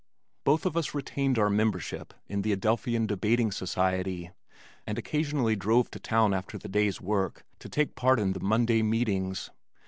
Both 0.45 0.65
of 0.65 0.75
us 0.75 0.95
retained 0.95 1.37
our 1.37 1.51
membership 1.51 2.15
in 2.27 2.41
the 2.41 2.53
Adelphian 2.53 3.05
Debating 3.05 3.51
Society, 3.51 4.31
and 4.87 4.97
occasionally 4.97 5.55
drove 5.55 5.91
to 5.91 5.99
town 5.99 6.33
after 6.33 6.57
the 6.57 6.67
day's 6.67 6.99
work 6.99 7.45
to 7.59 7.69
take 7.69 7.93
part 7.93 8.19
in 8.19 8.33
the 8.33 8.39
Monday 8.39 8.81
meetings. 8.81 9.51